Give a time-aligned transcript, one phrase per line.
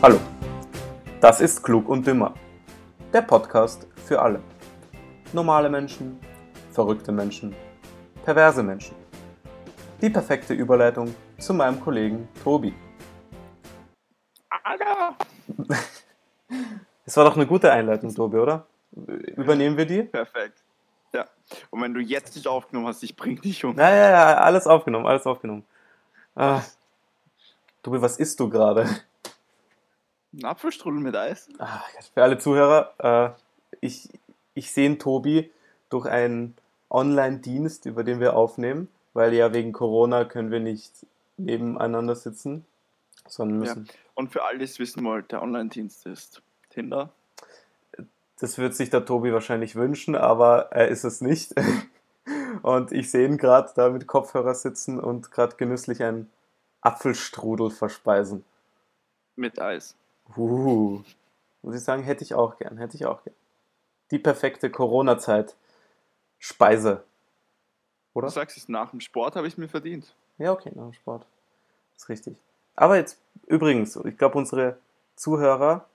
[0.00, 0.20] Hallo,
[1.20, 2.32] das ist Klug und Dümmer,
[3.12, 4.40] der Podcast für alle.
[5.32, 6.20] Normale Menschen,
[6.70, 7.52] verrückte Menschen,
[8.24, 8.94] perverse Menschen.
[10.00, 12.72] Die perfekte Überleitung zu meinem Kollegen Tobi.
[14.62, 15.16] Alter!
[17.04, 18.66] Es war doch eine gute Einleitung, Tobi, oder?
[19.34, 20.04] Übernehmen wir die?
[20.04, 20.62] Perfekt.
[21.12, 21.26] Ja.
[21.70, 23.76] Und wenn du jetzt nicht aufgenommen hast, ich bring dich um.
[23.76, 25.64] Ja, ja, ja, alles aufgenommen, alles aufgenommen.
[26.36, 26.60] Ah.
[27.82, 28.86] Tobi, was isst du gerade?
[30.32, 31.48] Ein Apfelstrudel mit Eis?
[31.58, 31.80] Ah,
[32.12, 34.08] für alle Zuhörer, äh, ich,
[34.54, 35.50] ich sehe Tobi
[35.88, 36.56] durch einen
[36.90, 41.06] Online-Dienst, über den wir aufnehmen, weil ja wegen Corona können wir nicht
[41.36, 42.66] nebeneinander sitzen,
[43.26, 43.74] sondern Ja.
[43.74, 43.88] müssen.
[44.14, 47.10] Und für alle, die es wissen wollen, der Online-Dienst ist Tinder.
[48.40, 51.54] Das wird sich der Tobi wahrscheinlich wünschen, aber er ist es nicht.
[52.62, 56.30] Und ich sehe ihn gerade da mit Kopfhörer sitzen und gerade genüsslich einen
[56.80, 58.44] Apfelstrudel verspeisen.
[59.36, 59.96] Mit Eis.
[60.36, 61.02] Uh,
[61.62, 63.36] muss ich sagen, hätte ich auch gern, hätte ich auch gern.
[64.10, 65.54] Die perfekte Corona-Zeit.
[66.38, 67.02] Speise.
[68.14, 68.30] Du Oder?
[68.30, 70.14] sagst es, nach dem Sport habe ich mir verdient.
[70.38, 71.26] Ja, okay, nach dem Sport.
[71.96, 72.36] ist richtig.
[72.76, 74.78] Aber jetzt, übrigens, ich glaube, unsere
[75.16, 75.86] Zuhörer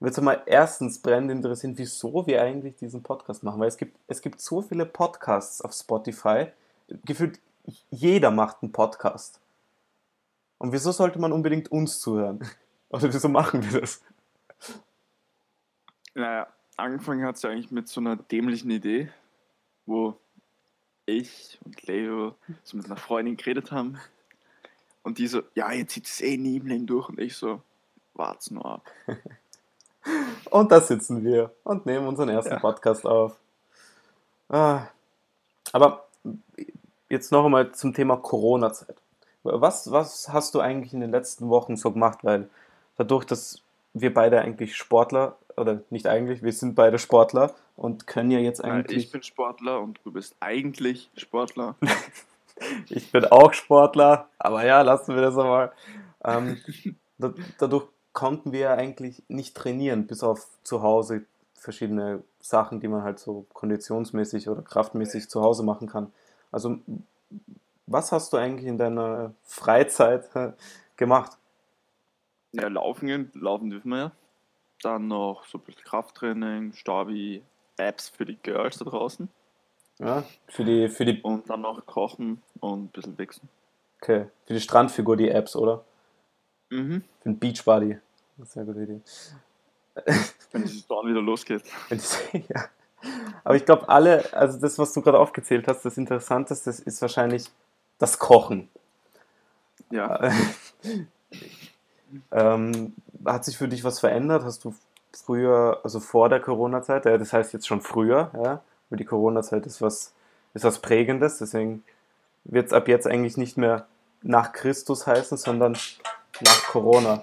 [0.00, 3.60] wird es mal erstens brennend interessieren, wieso wir eigentlich diesen Podcast machen.
[3.60, 6.46] Weil es gibt, es gibt so viele Podcasts auf Spotify.
[7.04, 7.40] Gefühlt
[7.90, 9.40] jeder macht einen Podcast.
[10.58, 12.40] Und wieso sollte man unbedingt uns zuhören?
[12.94, 14.00] Oder wieso machen wir das?
[16.14, 19.10] Naja, angefangen hat es ja eigentlich mit so einer dämlichen Idee,
[19.84, 20.16] wo
[21.04, 23.98] ich und Leo so mit einer Freundin geredet haben.
[25.02, 27.08] Und die so, ja, jetzt zieht es eh Leben durch.
[27.08, 27.60] Und ich so,
[28.14, 28.88] wart's nur ab.
[30.50, 32.58] Und da sitzen wir und nehmen unseren ersten Ja.
[32.60, 33.38] Podcast auf.
[34.50, 34.86] Ah.
[35.72, 36.06] Aber
[37.08, 38.96] jetzt noch einmal zum Thema Corona-Zeit.
[39.42, 42.18] Was, was hast du eigentlich in den letzten Wochen so gemacht?
[42.22, 42.50] Weil
[42.96, 43.62] dadurch, dass
[43.92, 48.62] wir beide eigentlich Sportler, oder nicht eigentlich, wir sind beide Sportler und können ja jetzt
[48.62, 49.04] eigentlich.
[49.04, 51.76] ich bin Sportler und du bist eigentlich Sportler.
[52.88, 55.72] Ich bin auch Sportler, aber ja, lassen wir das einmal.
[56.24, 56.56] Ähm,
[57.18, 61.24] da, dadurch konnten wir ja eigentlich nicht trainieren, bis auf zu Hause
[61.54, 66.12] verschiedene Sachen, die man halt so konditionsmäßig oder kraftmäßig zu Hause machen kann.
[66.52, 66.78] Also,
[67.86, 70.30] was hast du eigentlich in deiner Freizeit
[70.96, 71.32] gemacht?
[72.54, 74.12] Ja, laufen gehen, laufen dürfen wir ja.
[74.82, 77.42] Dann noch so ein bisschen Krafttraining, Stabi,
[77.76, 79.28] Apps für die Girls da draußen.
[79.98, 83.48] Ja, für die, für die, Und dann noch kochen und ein bisschen wichsen.
[84.00, 85.84] okay, für die Strandfigur, die Apps, oder?
[86.70, 87.02] Mhm.
[87.22, 87.98] Für den Beachbody.
[88.42, 89.00] Sehr gute Idee.
[90.52, 91.62] Wenn die Saison wieder losgeht.
[92.48, 92.68] Ja.
[93.44, 97.50] Aber ich glaube, alle, also das, was du gerade aufgezählt hast, das Interessanteste ist wahrscheinlich
[97.98, 98.70] das Kochen.
[99.90, 100.32] Ja.
[102.30, 102.94] Ähm,
[103.24, 104.44] hat sich für dich was verändert?
[104.44, 104.74] Hast du
[105.12, 108.60] früher, also vor der Corona-Zeit, ja, das heißt jetzt schon früher, ja,
[108.90, 110.12] weil die Corona-Zeit ist was,
[110.54, 111.84] ist was Prägendes, deswegen
[112.44, 113.86] wird es ab jetzt eigentlich nicht mehr
[114.22, 115.76] nach Christus heißen, sondern
[116.40, 117.20] nach Corona.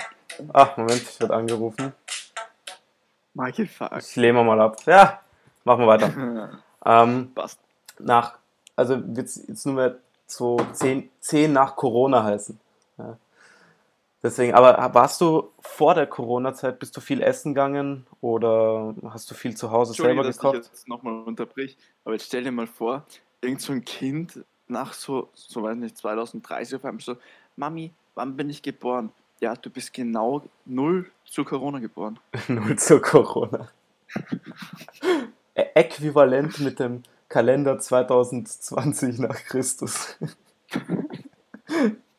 [0.53, 1.93] Ach, Moment, ich werde angerufen.
[3.33, 3.91] Michael Fuck.
[3.99, 4.77] Ich lehne mal ab.
[4.85, 5.21] Ja,
[5.63, 6.49] machen wir weiter.
[6.83, 7.59] Ähm, Passt.
[7.99, 8.39] nach,
[8.75, 12.59] also wird es jetzt nur mehr so 10, 10 nach Corona heißen.
[14.23, 19.35] Deswegen, aber warst du vor der Corona-Zeit, bist du viel essen gegangen oder hast du
[19.35, 20.57] viel zu Hause selber Entschuldige, dass gekocht?
[20.57, 23.03] ich jetzt nochmal unterbrich, aber jetzt stell dir mal vor,
[23.41, 27.17] irgend so ein Kind nach so, so weiß nicht, 2030 auf einmal so,
[27.55, 29.11] Mami, wann bin ich geboren?
[29.39, 32.19] Ja, du bist genau null zu Corona geboren.
[32.47, 33.69] Null zur Corona.
[35.55, 40.15] Äquivalent mit dem Kalender 2020 nach Christus.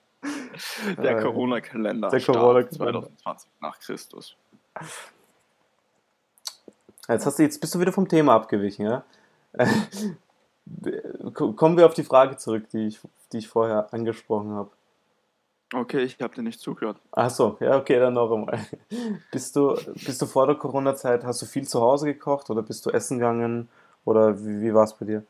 [0.98, 2.08] Der Äh, Corona-Kalender.
[2.10, 3.02] der Corona-Kalender.
[3.22, 4.36] 2020 nach Christus.
[7.08, 9.04] Jetzt, hast du, jetzt bist du wieder vom Thema abgewichen, ja?
[11.34, 13.00] Ko- Kommen wir auf die Frage zurück, die ich,
[13.32, 14.70] die ich vorher angesprochen habe.
[15.74, 16.98] Okay, ich habe dir nicht zugehört.
[17.12, 18.60] Ach so, ja, okay, dann noch einmal.
[19.32, 22.84] Bist du, bist du vor der Corona-Zeit, hast du viel zu Hause gekocht oder bist
[22.84, 23.68] du essen gegangen
[24.04, 25.24] oder wie, wie war es bei dir?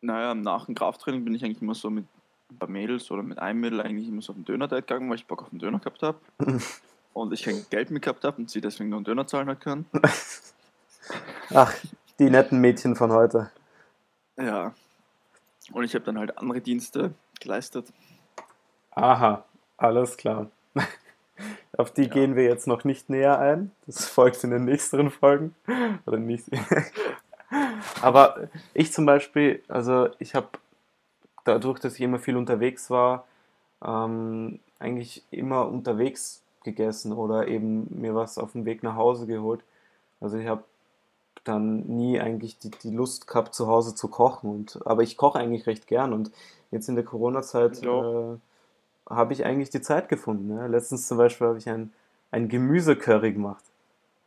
[0.00, 2.06] Naja, nach dem Krafttraining bin ich eigentlich immer so mit
[2.50, 5.16] ein paar Mädels oder mit einem Mädel eigentlich immer so auf den Döner-Date gegangen, weil
[5.16, 6.18] ich Bock auf den Döner gehabt habe.
[7.12, 9.60] und ich kein Geld mehr gehabt habe und sie deswegen nur einen Döner zahlen hat
[9.60, 9.86] können.
[11.54, 11.74] Ach,
[12.18, 13.50] die netten Mädchen von heute.
[14.36, 14.74] Ja.
[15.72, 17.92] Und ich habe dann halt andere Dienste geleistet.
[18.92, 19.44] Aha,
[19.76, 20.50] alles klar.
[21.76, 22.08] Auf die Ja.
[22.08, 23.70] gehen wir jetzt noch nicht näher ein.
[23.86, 25.54] Das folgt in den nächsten Folgen.
[26.06, 26.46] Oder nicht.
[28.02, 30.48] Aber ich zum Beispiel, also ich habe
[31.48, 33.24] dadurch, dass ich immer viel unterwegs war,
[33.84, 39.62] ähm, eigentlich immer unterwegs gegessen oder eben mir was auf dem Weg nach Hause geholt.
[40.20, 40.64] Also ich habe
[41.44, 44.50] dann nie eigentlich die, die Lust gehabt, zu Hause zu kochen.
[44.50, 46.30] Und, aber ich koche eigentlich recht gern und
[46.70, 48.32] jetzt in der Corona-Zeit Ja.
[48.32, 48.36] äh,
[49.08, 50.48] habe ich eigentlich die Zeit gefunden.
[50.54, 50.68] Ne?
[50.68, 51.92] Letztens zum Beispiel habe ich ein,
[52.30, 53.64] ein Gemüsecurry gemacht.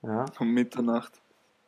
[0.01, 0.25] Ja?
[0.39, 1.13] Um Mitternacht.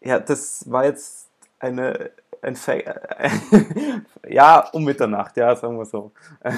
[0.01, 1.29] Ja, das war jetzt
[1.59, 2.09] eine,
[2.43, 2.73] ein Fa
[4.27, 6.11] ja, um Mitternacht, ja, sagen wir so.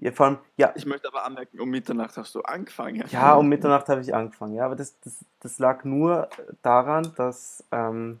[0.00, 3.02] Ja, vor allem, ja, Ich möchte aber anmerken, um Mitternacht hast du angefangen.
[3.10, 6.28] ja, um Mitternacht habe ich angefangen, ja, aber das, das, das lag nur
[6.62, 8.20] daran, dass, ähm,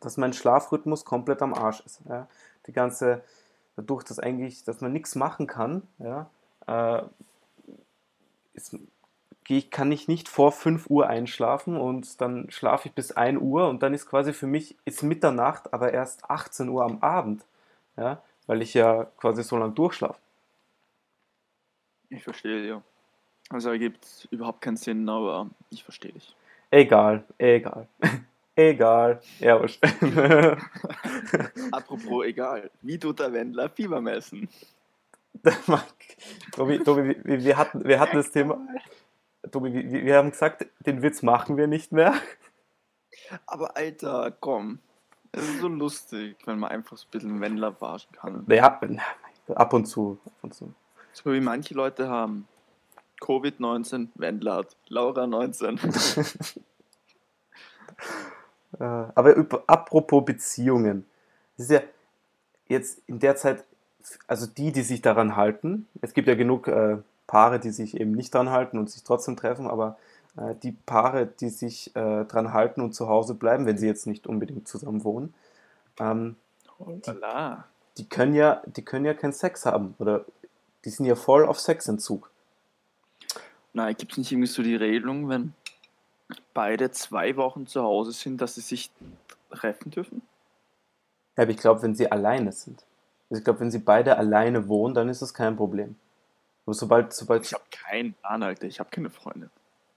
[0.00, 2.00] dass mein Schlafrhythmus komplett am Arsch ist.
[2.08, 2.26] Ja.
[2.66, 3.22] Die ganze,
[3.76, 6.28] dadurch, dass eigentlich, dass man nichts machen kann, ja,
[6.66, 7.02] äh,
[8.54, 8.76] ist,
[9.70, 13.82] kann ich nicht vor 5 Uhr einschlafen und dann schlafe ich bis 1 Uhr und
[13.82, 17.44] dann ist quasi für mich ist Mitternacht, aber erst 18 Uhr am Abend,
[17.96, 20.18] ja, weil ich ja quasi so lange durchschlafe.
[22.10, 22.82] Ich verstehe, ja.
[23.48, 26.36] Also ergibt überhaupt keinen Sinn, aber ich verstehe dich.
[26.70, 27.88] Egal, egal,
[28.54, 29.82] egal, ja, wurscht.
[31.72, 34.48] Apropos egal, wie tut der Wendler Fieber messen?
[36.52, 38.58] Tobi, Tobi, wir, wir, hatten, wir hatten das Thema,
[39.50, 42.14] Tobi, wir, haben gesagt, den Witz machen wir nicht mehr.
[43.46, 44.80] Aber Alter, komm.
[45.32, 48.44] Es ist so lustig, wenn man einfach so ein bisschen Wendler verarschen kann.
[48.48, 48.64] Ja,
[49.54, 50.74] ab und zu, ab und zu.
[51.12, 52.48] So wie manche Leute haben.
[53.20, 54.76] Covid-19, Wendler hat.
[54.88, 55.78] Laura 19.
[58.78, 61.04] Äh, aber über, apropos Beziehungen,
[61.56, 61.82] das ist ja
[62.68, 63.64] jetzt in der Zeit,
[64.26, 66.98] also die, die sich daran halten, es gibt ja genug äh,
[67.30, 69.96] Paare, die sich eben nicht dran halten und sich trotzdem treffen, aber
[70.36, 74.08] äh, die Paare, die sich äh, dran halten und zu Hause bleiben, wenn sie jetzt
[74.08, 75.32] nicht unbedingt zusammen wohnen,
[76.00, 76.34] ähm,
[76.80, 77.66] Hoppala.
[77.98, 80.24] die können ja, die können ja keinen Sex haben oder
[80.84, 82.32] die sind ja voll auf Sexentzug.
[83.74, 85.54] Nein, gibt es nicht irgendwie so die Regelung, wenn
[86.52, 88.90] beide zwei Wochen zu Hause sind, dass sie sich
[89.52, 90.22] treffen dürfen?
[91.36, 92.84] Ja, aber ich glaube, wenn sie alleine sind,
[93.30, 95.94] also ich glaube, wenn sie beide alleine wohnen, dann ist das kein Problem.
[96.66, 98.66] Aber sobald, sobald Ich habe keinen Plan, Alter.
[98.66, 99.50] Ich habe keine Freunde.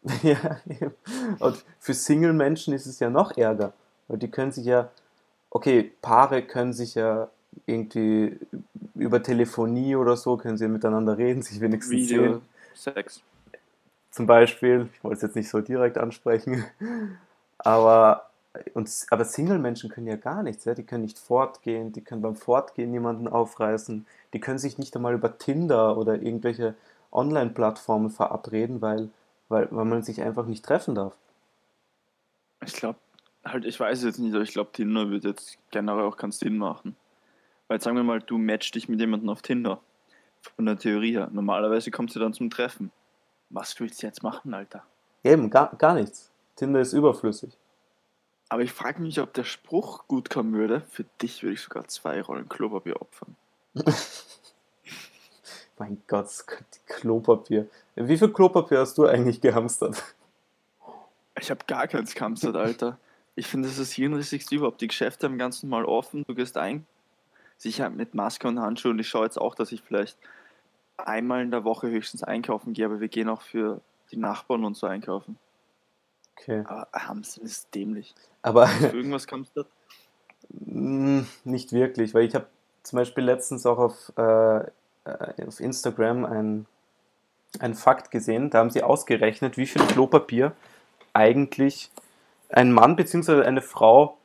[0.22, 0.94] Ja, eben.
[1.40, 3.72] und für Single-Menschen ist es ja noch ärger.
[4.08, 4.90] Weil die können sich ja,
[5.50, 7.30] okay, Paare können sich ja
[7.66, 8.38] irgendwie
[8.96, 12.24] über Telefonie oder so, können sie miteinander reden, sich wenigstens sehen.
[12.24, 12.42] Video,
[12.74, 13.22] Sex.
[14.12, 16.66] Zum Beispiel, ich wollte es jetzt nicht so direkt ansprechen,
[17.58, 18.30] aber,
[18.74, 20.66] und, aber Single-Menschen können ja gar nichts.
[20.66, 20.74] Ja?
[20.74, 25.14] Die können nicht fortgehen, die können beim Fortgehen niemanden aufreißen, die können sich nicht einmal
[25.14, 26.76] über Tinder oder irgendwelche
[27.12, 29.10] Online-Plattformen verabreden, weil,
[29.50, 31.16] weil, weil man sich einfach nicht treffen darf.
[32.66, 33.00] Ich glaube,
[33.44, 36.32] halt, ich weiß es jetzt nicht, aber ich glaube, Tinder wird jetzt generell auch keinen
[36.32, 36.96] Sinn machen.
[37.68, 39.80] Weil sagen wir mal, du matchst dich mit jemandem auf Tinder.
[40.56, 41.30] Von der Theorie her.
[41.32, 42.92] Normalerweise kommst du dann zum Treffen.
[43.50, 44.84] Was willst du jetzt machen, Alter?
[45.24, 46.32] Eben, gar, gar nichts.
[46.56, 47.58] Tinder ist überflüssig.
[48.54, 50.82] Aber ich frage mich, ob der Spruch gut kommen würde.
[50.82, 53.36] Für dich würde ich sogar zwei Rollen Klopapier opfern.
[55.80, 56.30] Mein Gott,
[56.86, 57.68] Klopapier.
[57.96, 60.04] Wie viel Klopapier hast du eigentlich gehamstert?
[61.40, 63.00] Ich habe gar keins gehamstert, Alter.
[63.34, 64.82] Ich finde, das ist das Hirnrissigste überhaupt.
[64.82, 66.24] Die Geschäfte haben ganz normal offen.
[66.28, 66.86] Du gehst ein,
[67.58, 68.98] sicher mit Maske und Handschuhen.
[68.98, 70.20] Und ich schaue jetzt auch, dass ich vielleicht
[70.98, 72.86] einmal in der Woche höchstens einkaufen gehe.
[72.86, 73.82] Aber wir gehen auch für
[74.12, 75.40] die Nachbarn und so einkaufen.
[76.36, 76.64] Okay.
[76.66, 78.14] Aber Hamstern ist dämlich.
[78.42, 79.68] Aber du irgendwas gehamstert?
[80.50, 82.48] Mm, Nicht wirklich, weil ich habe
[82.84, 84.66] zum Beispiel letztens auch auf, äh,
[85.48, 86.66] auf Instagram ein,
[87.60, 90.54] einen Fakt gesehen, da haben sie ausgerechnet, wie viel Klopapier
[91.14, 91.92] eigentlich
[92.50, 93.44] ein Mann bzw.
[93.44, 94.18] eine Frau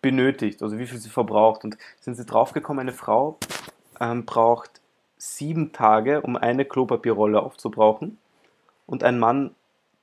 [0.00, 1.64] benötigt, also wie viel sie verbraucht.
[1.64, 3.38] Und sind sie draufgekommen, eine Frau
[4.00, 4.80] ähm, braucht
[5.16, 8.18] sieben Tage, um eine Klopapierrolle aufzubrauchen
[8.86, 9.54] und ein Mann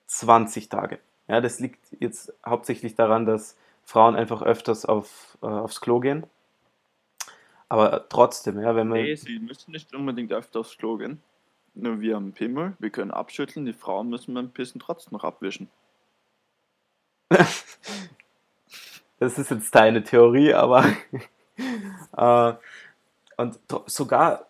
[0.08, 1.00] 20 Tage.
[1.28, 6.26] Ja, das liegt jetzt hauptsächlich daran, dass Frauen einfach öfters auf, äh, aufs Klo gehen.
[7.68, 9.00] Aber trotzdem, ja, wenn man.
[9.00, 11.22] Nee, sie müssen nicht unbedingt öfter aufs Klo gehen.
[11.74, 15.70] Nur wir haben Pimmel, wir können abschütteln, die Frauen müssen beim Pissen trotzdem noch abwischen.
[19.18, 20.86] Das ist jetzt deine Theorie, aber.
[22.18, 22.54] äh,
[23.38, 24.48] und sogar,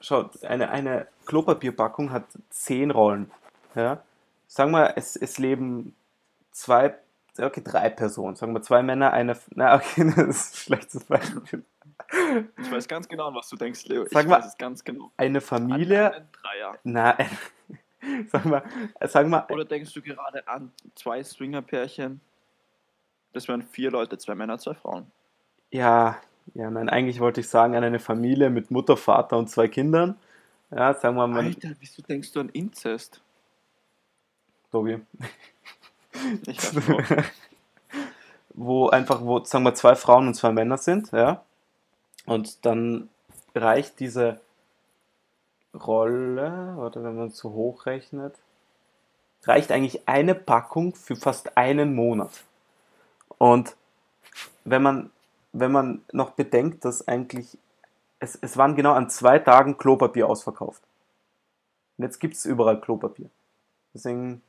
[0.00, 3.30] schaut, eine, eine Klopapierpackung hat zehn Rollen.
[3.76, 4.02] Ja?
[4.48, 5.94] Sagen wir, es, es leben
[6.58, 6.94] zwei,
[7.38, 8.36] okay, drei Personen.
[8.36, 9.38] Sagen wir zwei Männer, eine.
[9.54, 11.64] Na, okay, das ist ein schlechtes Beispiel.
[12.60, 14.06] Ich weiß ganz genau, was du denkst, Leo.
[14.10, 15.10] Sag ich mal- weiß es ganz genau.
[15.16, 16.14] Eine Familie.
[16.14, 16.78] An Dreier.
[16.84, 17.28] Nein.
[18.28, 18.62] Sagen wir,
[19.08, 22.20] sagen wir, Oder denkst du gerade an zwei Swinger-Pärchen?
[23.32, 25.10] Das wären vier Leute, zwei Männer, zwei Frauen.
[25.72, 26.16] Ja,
[26.54, 30.16] ja, nein, eigentlich wollte ich sagen, an eine Familie mit Mutter, Vater und zwei Kindern.
[30.70, 33.20] Ja, sagen wir mal, Alter, wieso denkst du an Inzest?
[34.70, 35.00] Tobi.
[36.46, 36.58] Ich
[38.58, 41.42] wo einfach, wo, sagen wir, zwei Frauen und zwei Männer sind, ja.
[42.26, 43.08] Und dann
[43.54, 44.40] reicht diese
[45.72, 48.34] Rolle, oder wenn man es so hochrechnet,
[49.44, 52.30] reicht eigentlich eine Packung für fast einen Monat.
[53.38, 53.76] Und
[54.64, 55.10] wenn man,
[55.52, 57.56] wenn man noch bedenkt, dass eigentlich,
[58.18, 60.82] es, es waren genau an zwei Tagen Klopapier ausverkauft.
[61.96, 63.30] Und jetzt gibt es überall Klopapier.
[63.94, 64.42] Deswegen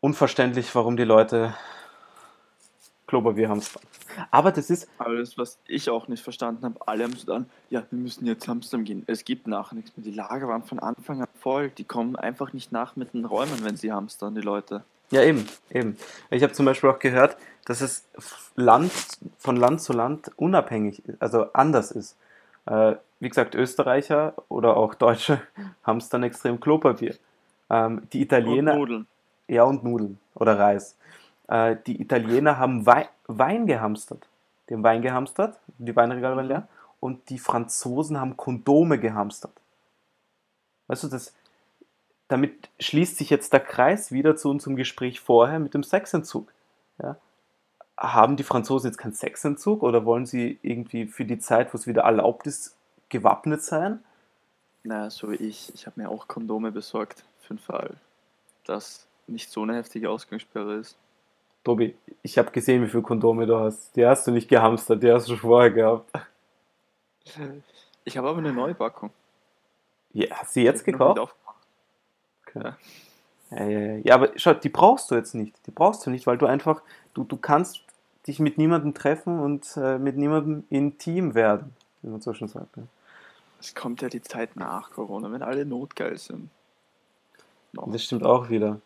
[0.00, 1.54] unverständlich, warum die Leute
[3.06, 3.82] Klopapier hamstern.
[4.30, 7.46] Aber das ist, Aber das, was ich auch nicht verstanden habe, alle haben so dann,
[7.70, 9.04] ja, wir müssen jetzt hamstern gehen.
[9.06, 10.04] Es gibt nachher nichts mehr.
[10.04, 11.70] Die Lager waren von Anfang an voll.
[11.70, 14.84] Die kommen einfach nicht nach mit den Räumen, wenn sie hamstern, die Leute.
[15.10, 15.96] Ja, eben, eben.
[16.30, 18.04] Ich habe zum Beispiel auch gehört, dass es
[18.54, 18.92] Land,
[19.38, 22.16] von Land zu Land unabhängig, also anders ist.
[22.66, 25.42] Äh, wie gesagt, Österreicher oder auch Deutsche
[25.82, 27.16] haben es dann extrem Klopapier.
[27.68, 29.06] Ähm, die Und Italiener, Nudeln.
[29.50, 30.96] Ja und Nudeln oder Reis.
[31.48, 34.26] Äh, die Italiener haben Wei Wein gehamstert.
[34.68, 36.68] Die haben Wein gehamstert, die Weinregale waren leer.
[37.00, 39.52] Und die Franzosen haben Kondome gehamstert.
[40.86, 41.34] Weißt du, das,
[42.28, 46.52] damit schließt sich jetzt der Kreis wieder zu unserem Gespräch vorher mit dem Sexentzug.
[47.02, 47.16] Ja?
[47.96, 51.86] Haben die Franzosen jetzt keinen Sexentzug oder wollen sie irgendwie für die Zeit, wo es
[51.86, 52.76] wieder erlaubt ist,
[53.08, 54.04] gewappnet sein?
[54.82, 55.74] Naja, so wie ich.
[55.74, 57.94] Ich habe mir auch Kondome besorgt für den Fall,
[58.64, 60.96] dass nicht so eine heftige Ausgangssperre ist.
[61.64, 63.94] Tobi, ich habe gesehen, wie viele Kondome du hast.
[63.96, 66.10] Die hast du nicht gehamstert, die hast du schon vorher gehabt.
[68.04, 69.10] Ich habe aber eine neue Packung.
[70.12, 71.36] Ja, hast du jetzt noch nicht gekauft?
[72.46, 72.72] Okay.
[73.50, 73.96] Ja, ja, ja.
[74.04, 75.54] ja, aber schau, die brauchst du jetzt nicht.
[75.66, 76.82] Die brauchst du nicht, weil du einfach,
[77.14, 77.82] du, du kannst
[78.26, 82.76] dich mit niemandem treffen und äh, mit niemandem intim werden, wie man so schon sagt.
[82.76, 82.86] Ne?
[83.60, 86.48] Es kommt ja die Zeit nach Corona, wenn alle notgeil sind.
[87.72, 87.90] Noch.
[87.92, 88.80] Das stimmt auch wieder.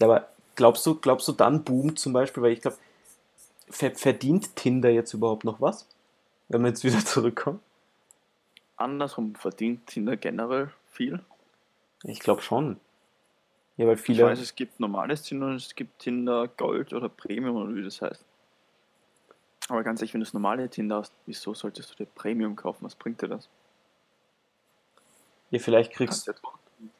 [0.00, 2.78] Ja, aber glaubst du, glaubst du dann boomt zum Beispiel, weil ich glaube,
[3.70, 5.86] ver verdient Tinder jetzt überhaupt noch was?
[6.48, 7.60] Wenn wir jetzt wieder zurückkommen?
[8.76, 11.22] Andersrum verdient Tinder generell viel.
[12.04, 12.80] Ich glaube schon.
[13.76, 14.24] Ja, weil Ich viele.
[14.24, 18.02] weiß, es gibt normales Tinder und es gibt Tinder Gold oder Premium oder wie das
[18.02, 18.24] heißt.
[19.68, 22.84] Aber ganz ehrlich, wenn du das normale Tinder hast, wieso solltest du dir Premium kaufen?
[22.84, 23.48] Was bringt dir das?
[25.50, 26.34] ja, vielleicht kriegst ja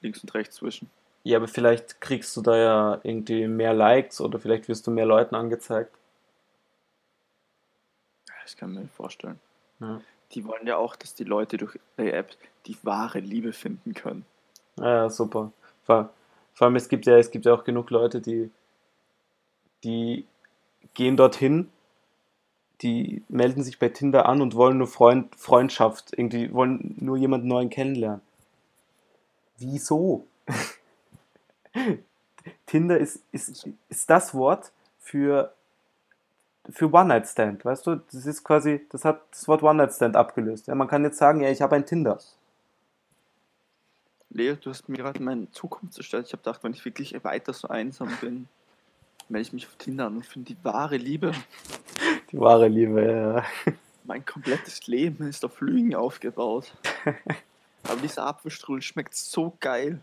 [0.00, 0.90] links und rechts zwischen.
[1.24, 5.06] Ja, aber vielleicht kriegst du da ja irgendwie mehr Likes oder vielleicht wirst du mehr
[5.06, 5.94] Leuten angezeigt.
[8.42, 9.38] Das kann ich mir vorstellen.
[9.80, 10.00] Ja.
[10.32, 12.30] Die wollen ja auch, dass die Leute durch die App
[12.66, 14.24] die wahre Liebe finden können.
[14.76, 15.52] Ja, super.
[15.84, 16.10] Vor,
[16.54, 18.50] vor allem, es gibt ja, es gibt ja auch genug Leute, die,
[19.84, 20.26] die
[20.94, 21.70] gehen dorthin,
[22.82, 27.48] die melden sich bei Tinder an und wollen nur Freund, Freundschaft, irgendwie wollen nur jemanden
[27.48, 28.22] neuen kennenlernen.
[29.58, 30.26] Wieso?
[32.66, 35.52] Tinder ist, ist, ist das Wort für,
[36.68, 37.96] für One-Night-Stand, weißt du?
[37.96, 40.66] Das ist quasi, das hat das Wort One-Night-Stand abgelöst.
[40.66, 42.18] Ja, man kann jetzt sagen, ja, ich habe ein Tinder.
[44.30, 46.26] Leo, du hast mir gerade meine Zukunft zerstört.
[46.26, 48.48] Ich habe gedacht, wenn ich wirklich weiter so einsam bin,
[49.28, 51.32] melde ich mich auf Tinder an und finde die wahre Liebe.
[52.30, 53.72] Die wahre Liebe, ja.
[54.04, 56.72] Mein komplettes Leben ist auf Lügen aufgebaut.
[57.84, 60.00] Aber dieser Apfelstrudel schmeckt so geil.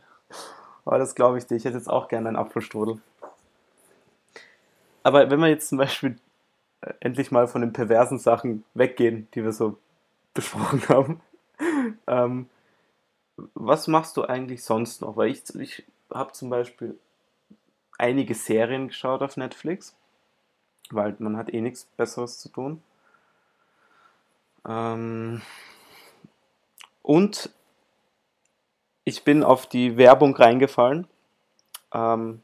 [0.86, 1.56] Aber das glaube ich dir.
[1.56, 3.02] Ich hätte jetzt auch gerne einen Apfelstrudel.
[5.04, 6.18] Aber wenn wir jetzt zum Beispiel
[6.82, 9.78] äh, endlich mal von den perversen Sachen weggehen, die wir so
[10.34, 11.22] besprochen haben,
[12.08, 12.50] ähm,
[13.54, 15.18] was machst du eigentlich sonst noch?
[15.18, 16.98] Weil ich, ich habe zum Beispiel
[17.98, 19.96] einige Serien geschaut auf Netflix,
[20.90, 22.82] weil man hat eh nichts Besseres zu tun.
[24.68, 25.42] Ähm,
[27.02, 27.50] und
[29.06, 31.08] ich bin auf die Werbung reingefallen
[31.94, 32.42] ähm,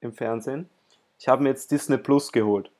[0.00, 0.68] im Fernsehen.
[1.18, 2.70] Ich habe mir jetzt Disney Plus geholt.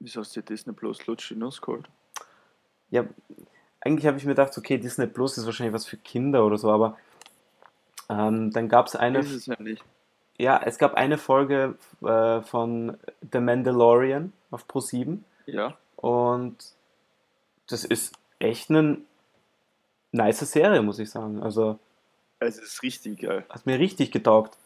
[0.00, 1.88] Wieso hast du dir Disney Plus Lutsch die Nuss geholt?
[2.90, 3.04] Ja,
[3.80, 6.70] eigentlich habe ich mir gedacht, okay, Disney Plus ist wahrscheinlich was für Kinder oder so,
[6.70, 6.98] aber
[8.08, 9.82] ähm, dann gab es eine, Ist es ja nicht.
[10.36, 12.98] ja, es gab eine Folge äh, von
[13.32, 15.76] The Mandalorian auf Pro7 Ja.
[15.96, 16.56] und
[17.68, 18.12] das ist
[18.44, 18.98] echt eine
[20.12, 21.42] nice Serie, muss ich sagen.
[21.42, 21.78] Also
[22.38, 23.44] Es ist richtig geil.
[23.48, 24.56] hat mir richtig getaugt.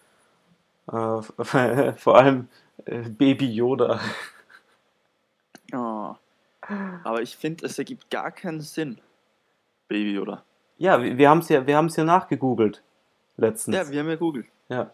[0.93, 1.23] Äh,
[1.97, 2.49] vor allem
[2.85, 4.01] äh, Baby Yoda.
[5.73, 6.15] Oh.
[7.05, 8.99] Aber ich finde, es ergibt gar keinen Sinn.
[9.89, 10.43] Baby, oder?
[10.79, 12.83] Ja, wir, wir haben es ja, wir haben's ja nachgegoogelt
[13.37, 13.77] letztens.
[13.77, 14.45] Ja, wir haben ja Google.
[14.69, 14.91] Ja.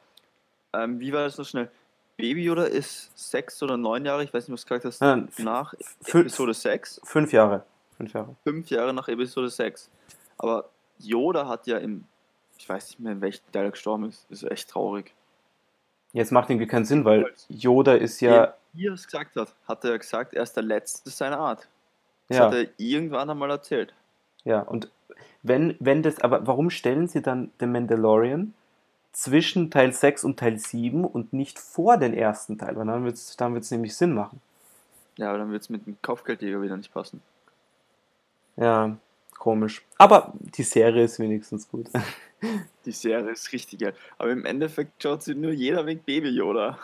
[0.73, 1.71] Ähm, wie war das noch schnell?
[2.17, 5.29] Baby oder ist sechs oder neun Jahre, ich weiß nicht, was du gesagt hast, Nein,
[5.39, 7.65] nach fünf- Episode 6, Fünf Jahre.
[7.97, 8.35] Fünf Jahre.
[8.43, 9.91] fünf Jahre nach Episode 6.
[10.39, 12.05] Aber Yoda hat ja im,
[12.59, 14.27] ich weiß nicht mehr, in welchem Teil er gestorben ist.
[14.31, 15.15] Ist echt traurig.
[16.13, 18.55] Jetzt macht irgendwie keinen Sinn, weil Yoda ist ja.
[18.73, 21.69] Wie er es gesagt hat, hat er gesagt, er ist der Letzte seiner Art.
[22.29, 23.95] Das Ja, hat er irgendwann einmal erzählt.
[24.45, 24.61] ja.
[24.61, 24.91] Und
[25.43, 28.55] wenn, wenn das, aber warum stellen sie dann den Mandalorian
[29.13, 32.77] zwischen Teil 6 und Teil 7 und nicht vor den ersten Teil?
[32.77, 34.41] Weil dann wird es dann wird's nämlich Sinn machen.
[35.19, 37.21] Ja, aber dann wird es mit dem Kopfgeldjäger wieder nicht passen.
[38.57, 38.97] Ja,
[39.39, 39.83] komisch.
[39.99, 41.89] Aber die Serie ist wenigstens gut.
[42.85, 43.95] Die Serie ist richtig geil.
[44.19, 46.79] Aber im Endeffekt schaut sie nur jeder wegen Baby Yoda.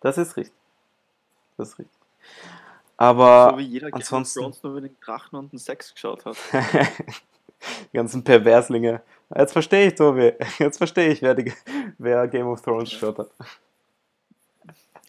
[0.00, 0.54] Das ist richtig.
[1.58, 1.98] Das ist richtig.
[2.96, 5.92] Aber so wie jeder Game of ansonsten- Thrones nur über den Drachen und den Sex
[5.92, 6.36] geschaut hat.
[7.92, 9.02] die ganzen Perverslinge.
[9.36, 10.32] Jetzt verstehe ich, Tobi.
[10.58, 11.52] Jetzt verstehe ich, wer, die,
[11.98, 13.30] wer Game of Thrones geschaut hat.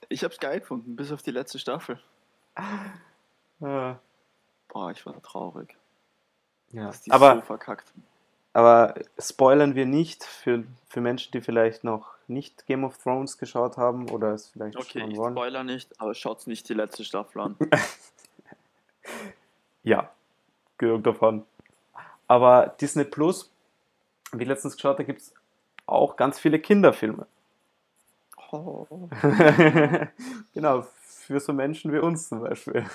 [0.09, 1.99] Ich hab's geil gefunden, bis auf die letzte Staffel.
[3.61, 3.99] Ja.
[4.87, 5.75] Boah, ich war traurig.
[6.71, 6.85] Ja.
[6.85, 7.91] Dass die Aber, so verkackt
[8.53, 13.75] aber spoilern wir nicht für, für Menschen, die vielleicht noch nicht Game of Thrones geschaut
[13.75, 15.33] haben oder es vielleicht Okay, schauen wollen.
[15.33, 17.55] spoiler nicht, aber schaut's nicht die letzte Staffel an.
[19.83, 20.11] Ja,
[20.77, 21.45] genug davon.
[22.27, 23.49] Aber Disney Plus,
[24.33, 25.33] wie letztens geschaut, da gibt es
[25.85, 27.25] auch ganz viele Kinderfilme.
[28.51, 28.85] Oh.
[30.53, 32.85] genau, für so Menschen wie uns zum Beispiel.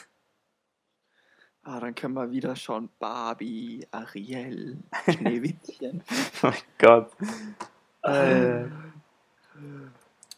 [1.64, 2.88] Ah, dann können wir wieder schauen.
[2.99, 4.78] Barbie, Ariel,
[5.11, 6.02] Schneewittchen.
[6.42, 7.12] Oh mein Gott.
[8.02, 8.66] Äh,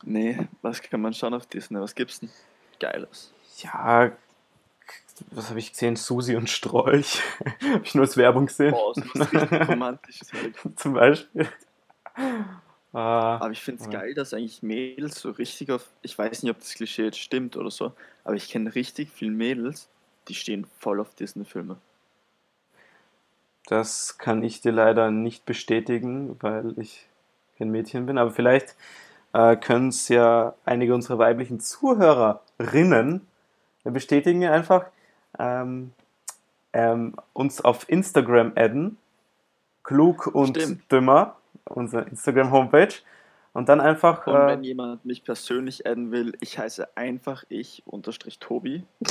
[0.03, 1.81] nee, was kann man schauen auf Disney?
[1.81, 2.31] Was gibt's denn?
[2.79, 3.33] Geiles.
[3.59, 4.13] ja,
[5.31, 5.97] was habe ich gesehen?
[5.97, 7.23] Susi und Strolch.
[7.63, 8.73] habe ich nur als Werbung gesehen.
[8.73, 10.55] Boah, richtig Romantisches halt.
[10.77, 11.49] zum Beispiel.
[12.17, 12.43] Äh,
[12.93, 14.01] Aber ich finde es Ja.
[14.01, 15.89] geil, dass eigentlich Mädels so richtig auf.
[16.03, 17.93] Ich weiß nicht, ob das Klischee jetzt stimmt oder so,
[18.25, 19.89] aber ich kenne richtig viele Mädels,
[20.29, 21.77] die stehen voll auf Disney-Filme.
[23.67, 27.07] Das kann ich dir leider nicht bestätigen, weil ich
[27.59, 28.19] kein Mädchen bin.
[28.19, 28.77] Aber vielleicht
[29.33, 33.23] äh, können es ja einige unserer weiblichen Zuhörerinnen
[33.85, 34.87] bestätigen wir einfach.
[35.39, 35.93] Ähm,
[36.73, 38.99] ähm, uns auf Instagram adden.
[39.83, 40.91] Klug und Stimmt.
[40.91, 42.95] dümmer, unsere Instagram-Homepage.
[43.53, 44.27] Und dann einfach.
[44.27, 48.85] Und Äh, wenn jemand mich persönlich adden will, ich heiße einfach ich unterstrich Tobi.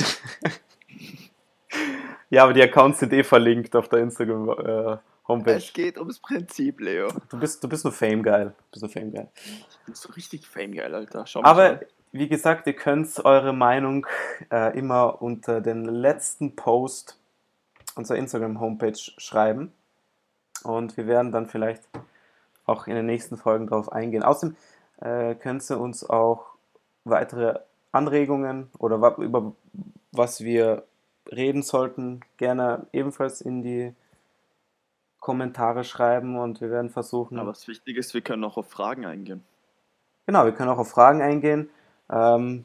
[2.30, 5.56] ja, aber die Accounts sind eh verlinkt auf der Instagram-Homepage.
[5.56, 7.08] Es geht ums Prinzip, Leo.
[7.28, 8.54] du, bist, du bist nur Fame geil.
[8.56, 9.28] Du bist nur Fame geil.
[9.34, 11.26] Ich bin so richtig famegeil, Alter.
[11.26, 11.80] Schau mal Aber an.
[12.12, 14.06] wie gesagt, ihr könnt eure Meinung
[14.50, 17.18] äh, immer unter den letzten Post
[17.96, 19.72] unserer Instagram-Homepage schreiben.
[20.62, 21.82] Und wir werden dann vielleicht
[22.66, 24.22] auch in den nächsten Folgen darauf eingehen.
[24.22, 24.56] Außerdem
[25.00, 26.54] äh, könnt ihr uns auch
[27.04, 27.60] weitere
[27.92, 29.52] Anregungen oder über
[30.16, 30.84] was wir
[31.30, 33.94] reden sollten, gerne ebenfalls in die
[35.20, 37.38] Kommentare schreiben und wir werden versuchen.
[37.38, 39.42] Aber was wichtig ist, wir können auch auf Fragen eingehen.
[40.26, 41.70] Genau, wir können auch auf Fragen eingehen.
[42.10, 42.64] Ähm,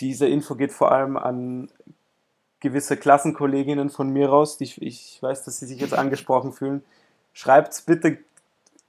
[0.00, 1.70] diese Info geht vor allem an
[2.60, 4.58] gewisse Klassenkolleginnen von mir raus.
[4.58, 6.82] Die ich, weiß, dass sie sich jetzt angesprochen fühlen.
[7.32, 8.18] Schreibt's bitte,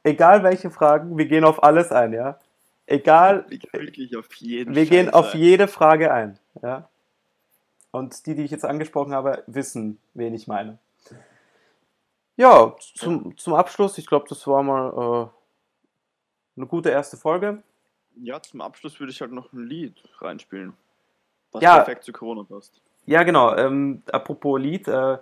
[0.03, 2.39] egal welche Fragen, wir gehen auf alles ein, ja.
[2.87, 5.39] Egal, Wir gehen wirklich auf jeden wir gehen Scheiß auf ein.
[5.39, 6.87] jede Frage ein, ja.
[7.95, 10.77] Und die, die ich jetzt angesprochen habe, wissen, wen ich meine.
[12.35, 17.63] Ja, zum, zum Abschluss, ich glaube, das war mal äh, eine gute erste Folge.
[18.17, 20.73] Ja, zum Abschluss würde ich halt noch ein Lied reinspielen.
[21.53, 21.77] Was Ja.
[21.77, 22.81] perfekt zu Corona passt.
[23.05, 23.55] Ja, genau.
[23.55, 25.19] Ähm, apropos Lied, äh,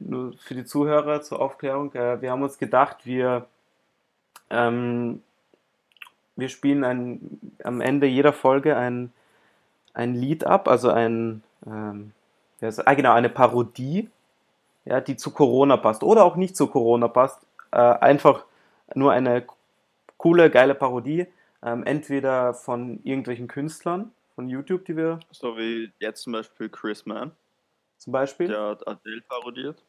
[0.00, 3.46] nur für die Zuhörer zur Aufklärung, äh, wir haben uns gedacht, wir,
[4.50, 5.22] ähm,
[6.34, 9.12] wir spielen ein, am Ende jeder Folge ein,
[9.94, 12.12] ein Lied ab, also ein, ähm,
[12.60, 14.10] ah, genau, eine Parodie,
[14.84, 17.46] ja, die zu Corona passt oder auch nicht zu Corona passt.
[17.70, 18.44] Äh, einfach
[18.94, 19.46] nur eine
[20.16, 21.26] coole, geile Parodie,
[21.62, 27.06] ähm, entweder von irgendwelchen Künstlern von YouTube, die wir So wie jetzt zum Beispiel Chris
[27.06, 27.32] Mann,
[27.98, 28.48] zum Beispiel.
[28.48, 29.82] der hat Adele parodiert.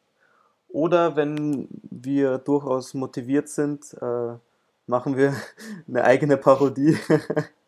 [0.68, 4.34] Oder wenn wir durchaus motiviert sind, äh,
[4.86, 5.34] machen wir
[5.88, 6.98] eine eigene Parodie.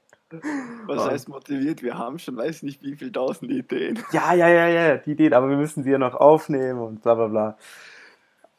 [0.86, 1.10] Was Ah.
[1.10, 1.82] heißt motiviert?
[1.82, 3.98] Wir haben schon weiß nicht wie viel tausend Ideen.
[4.12, 7.14] ja, ja, ja, ja, die Idee, aber wir müssen die ja noch aufnehmen und bla
[7.14, 7.58] bla bla.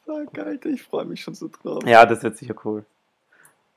[0.06, 1.82] Sag, Alter, ich freue mich schon so drauf.
[1.86, 2.86] Ja, das wird sicher cool.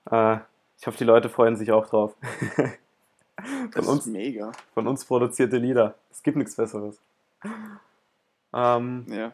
[0.09, 0.37] Äh,
[0.79, 2.15] ich hoffe, die Leute freuen sich auch drauf.
[2.55, 4.51] das von uns- ist mega.
[4.73, 5.95] Von uns produzierte Lieder.
[6.11, 6.97] Es gibt nichts Besseres.
[8.53, 9.33] Ähm, Ja.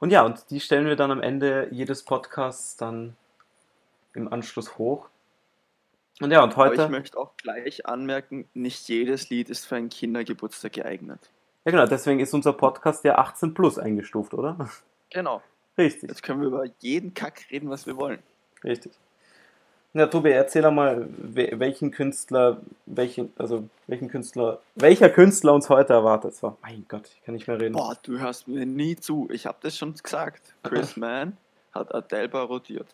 [0.00, 3.16] und ja, und die stellen wir dann am Ende jedes Podcasts dann
[4.14, 5.08] im Anschluss hoch.
[6.20, 6.84] Und ja, und Aber heute.
[6.84, 11.20] ich möchte auch gleich anmerken, nicht jedes Lied ist für einen Kindergeburtstag geeignet.
[11.64, 14.68] Ja, genau, deswegen ist unser Podcast ja 18 plus eingestuft, oder?
[15.10, 15.40] Genau.
[15.78, 18.18] Richtig, Jetzt können wir über jeden Kack reden, was wir wollen.
[18.64, 18.92] richtig.
[19.94, 25.68] Ja, Tobi, erzähl doch mal, we- welchen Künstler, welchen, also welchen Künstler, welcher Künstler uns
[25.70, 26.34] heute erwartet.
[26.34, 27.74] So, mein Gott, ich kann nicht mehr reden.
[27.74, 29.28] Boah, du hörst mir nie zu.
[29.30, 30.54] Ich habe das schon gesagt.
[30.64, 31.36] Chris Mann
[31.72, 32.88] hat Adele parodiert.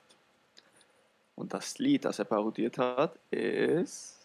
[1.35, 4.18] Und das Lied, das er parodiert hat, ist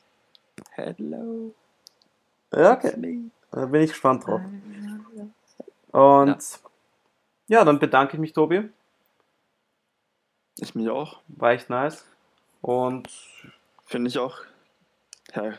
[0.72, 1.54] Hello.
[2.52, 3.32] Ja, okay.
[3.52, 4.42] Da bin ich gespannt drauf.
[5.92, 6.60] Und
[7.48, 8.70] ja, dann bedanke ich mich, Tobi.
[10.60, 11.22] Ich mich auch.
[11.28, 12.06] War echt nice.
[12.62, 13.10] Und
[13.88, 14.38] Finde ich auch.
[15.32, 15.58] Herr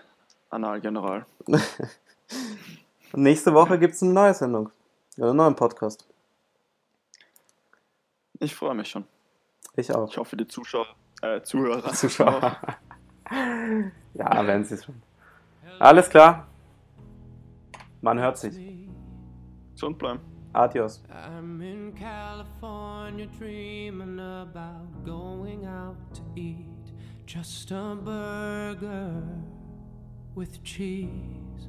[0.50, 1.24] Analgeneral.
[3.14, 4.70] nächste Woche gibt es eine neue Sendung.
[5.16, 6.06] Ja, einen neuen Podcast.
[8.38, 9.06] Ich freue mich schon.
[9.76, 10.10] Ich auch.
[10.10, 11.92] Ich hoffe, die Zuschauer, äh, Zuhörer.
[11.92, 12.56] Zuschauer.
[13.30, 15.02] ja, werden sie es schon.
[15.78, 16.46] Alles klar.
[18.00, 18.56] Man hört sich.
[19.72, 20.20] Gesund bleiben.
[20.52, 21.02] Adios.
[21.10, 26.66] I'm in California dreaming about going out to eat
[27.26, 29.22] just a burger
[30.34, 31.68] with cheese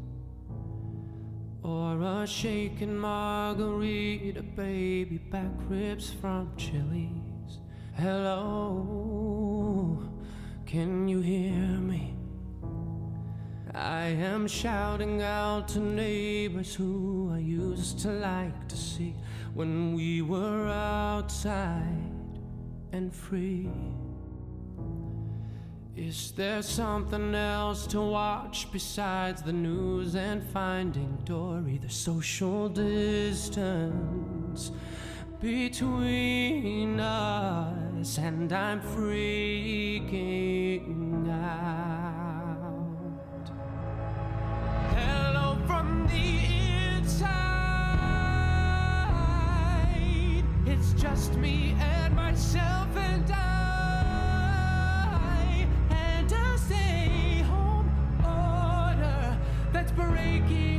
[1.61, 7.59] or a shaken margarita, baby back ribs from Chili's.
[7.95, 9.18] Hello,
[10.69, 12.13] can you hear me?
[13.73, 19.15] I am shouting out to neighbors who I used to like to see
[19.55, 22.13] when we were outside
[22.91, 23.71] and free.
[25.95, 31.79] Is there something else to watch besides the news and finding Dory?
[31.79, 34.71] The social distance
[35.39, 40.11] between us, and I'm freaking
[41.31, 42.97] out.
[44.93, 46.43] Hello from the
[46.97, 47.29] inside.
[50.65, 54.57] It's just me and myself and I.
[55.89, 57.89] And a stay home
[58.25, 59.37] order
[59.71, 60.78] that's breaking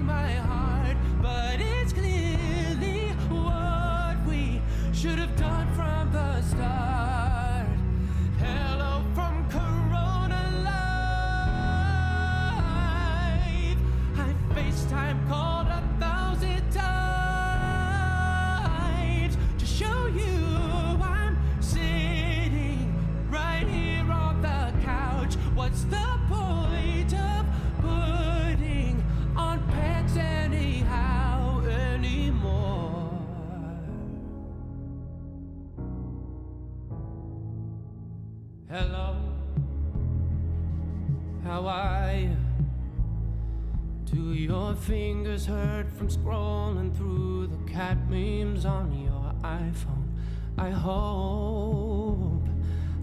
[44.81, 50.09] fingers hurt from scrolling through the cat memes on your iPhone?
[50.57, 52.47] I hope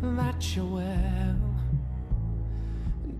[0.01, 1.35] that you're well.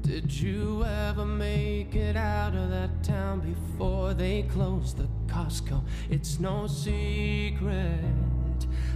[0.02, 5.84] Did you ever make it out of that town before they closed the Costco?
[6.10, 8.00] It's no secret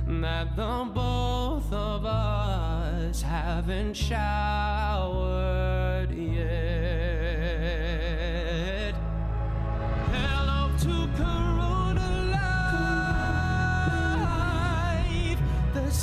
[0.08, 5.91] that the both of us haven't showered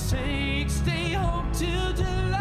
[0.08, 2.32] Saints stay home till July.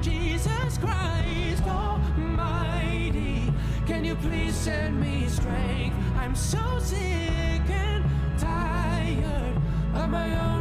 [0.00, 3.52] Jesus Christ Almighty,
[3.88, 5.96] can you please send me strength?
[6.16, 8.04] I'm so sick and
[8.38, 9.56] tired
[9.96, 10.59] of my own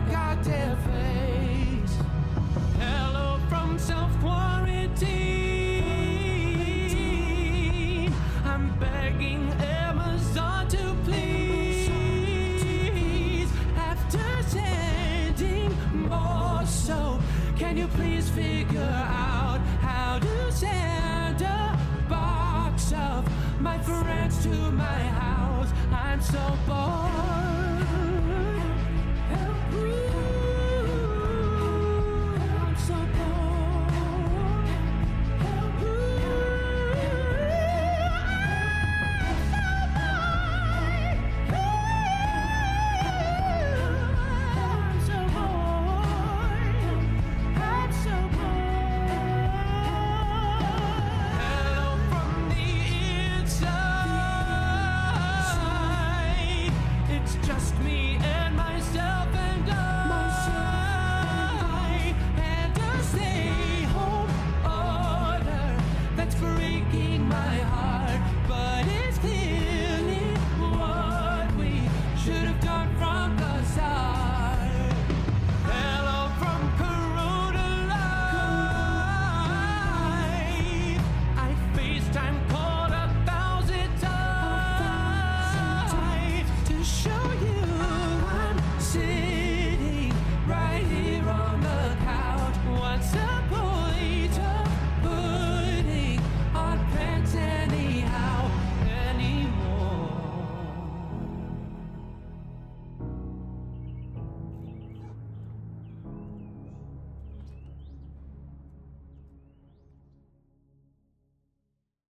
[17.69, 21.79] can you please figure out how to send a
[22.09, 23.23] box of
[23.61, 25.69] my friends to my house?
[25.91, 27.68] I'm so bored.